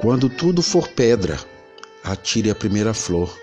Quando 0.00 0.28
tudo 0.28 0.62
for 0.62 0.88
pedra, 0.88 1.38
atire 2.04 2.50
a 2.50 2.54
primeira 2.54 2.92
flor. 2.92 3.34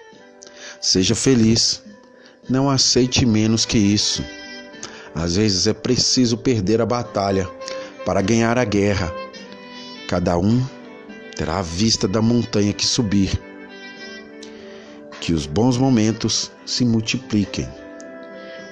Seja 0.79 1.15
feliz, 1.15 1.81
não 2.47 2.69
aceite 2.69 3.25
menos 3.25 3.65
que 3.65 3.77
isso. 3.77 4.23
Às 5.15 5.35
vezes 5.35 5.65
é 5.65 5.73
preciso 5.73 6.37
perder 6.37 6.79
a 6.79 6.85
batalha 6.85 7.49
para 8.05 8.21
ganhar 8.21 8.57
a 8.57 8.65
guerra. 8.65 9.11
Cada 10.07 10.37
um 10.37 10.63
terá 11.35 11.57
a 11.57 11.63
vista 11.63 12.07
da 12.07 12.21
montanha 12.21 12.71
que 12.71 12.85
subir. 12.85 13.31
Que 15.19 15.33
os 15.33 15.47
bons 15.47 15.77
momentos 15.77 16.51
se 16.65 16.85
multipliquem. 16.85 17.67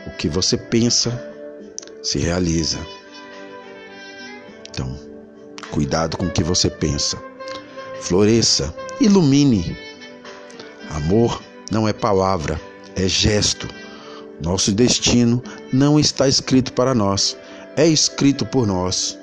O 0.05 0.11
que 0.11 0.29
você 0.29 0.55
pensa 0.55 1.11
se 2.03 2.19
realiza. 2.19 2.79
Então, 4.69 4.99
cuidado 5.71 6.17
com 6.17 6.25
o 6.25 6.31
que 6.31 6.43
você 6.43 6.69
pensa. 6.69 7.30
Floresça, 8.01 8.73
ilumine. 8.99 9.77
Amor 10.89 11.41
não 11.69 11.87
é 11.87 11.93
palavra, 11.93 12.59
é 12.95 13.07
gesto. 13.07 13.69
Nosso 14.43 14.71
destino 14.71 15.41
não 15.71 15.99
está 15.99 16.27
escrito 16.27 16.73
para 16.73 16.95
nós, 16.95 17.37
é 17.77 17.87
escrito 17.87 18.43
por 18.43 18.65
nós. 18.65 19.17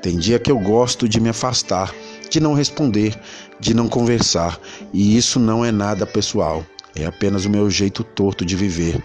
Tem 0.00 0.16
dia 0.16 0.38
que 0.38 0.50
eu 0.50 0.58
gosto 0.58 1.08
de 1.08 1.18
me 1.18 1.28
afastar, 1.28 1.92
de 2.30 2.38
não 2.38 2.54
responder, 2.54 3.20
de 3.58 3.74
não 3.74 3.88
conversar, 3.88 4.60
e 4.92 5.16
isso 5.16 5.40
não 5.40 5.64
é 5.64 5.72
nada 5.72 6.06
pessoal, 6.06 6.64
é 6.94 7.04
apenas 7.04 7.44
o 7.44 7.50
meu 7.50 7.68
jeito 7.68 8.04
torto 8.04 8.44
de 8.44 8.54
viver. 8.54 9.02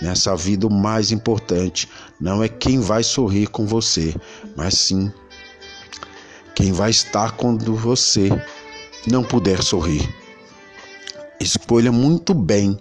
Nessa 0.00 0.36
vida, 0.36 0.66
o 0.66 0.70
mais 0.70 1.10
importante 1.10 1.88
não 2.20 2.42
é 2.42 2.48
quem 2.48 2.78
vai 2.78 3.02
sorrir 3.02 3.48
com 3.48 3.66
você, 3.66 4.14
mas 4.56 4.74
sim 4.74 5.12
quem 6.64 6.72
vai 6.72 6.88
estar 6.88 7.32
quando 7.32 7.76
você 7.76 8.30
não 9.06 9.22
puder 9.22 9.62
sorrir. 9.62 10.08
Escolha 11.38 11.92
muito 11.92 12.32
bem 12.32 12.80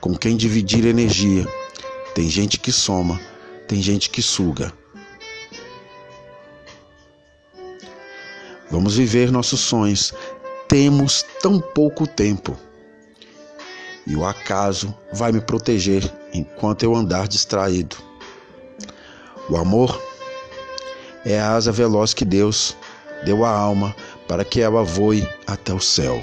com 0.00 0.16
quem 0.16 0.36
dividir 0.36 0.84
energia. 0.84 1.46
Tem 2.12 2.28
gente 2.28 2.58
que 2.58 2.72
soma, 2.72 3.20
tem 3.68 3.80
gente 3.80 4.10
que 4.10 4.20
suga. 4.20 4.72
Vamos 8.68 8.96
viver 8.96 9.30
nossos 9.30 9.60
sonhos. 9.60 10.12
Temos 10.66 11.24
tão 11.40 11.60
pouco 11.60 12.08
tempo. 12.08 12.58
E 14.08 14.16
o 14.16 14.26
acaso 14.26 14.92
vai 15.12 15.30
me 15.30 15.40
proteger 15.40 16.02
enquanto 16.34 16.82
eu 16.82 16.96
andar 16.96 17.28
distraído. 17.28 17.94
O 19.48 19.56
amor 19.56 20.02
é 21.24 21.38
a 21.38 21.52
asa 21.52 21.70
veloz 21.70 22.12
que 22.12 22.24
Deus 22.24 22.76
deu 23.24 23.44
à 23.44 23.50
alma 23.50 23.94
para 24.26 24.44
que 24.44 24.60
ela 24.60 24.82
voe 24.82 25.26
até 25.46 25.72
o 25.72 25.80
céu. 25.80 26.22